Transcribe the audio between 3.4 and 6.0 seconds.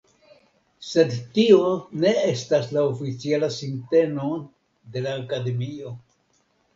sinteno de la Akademio.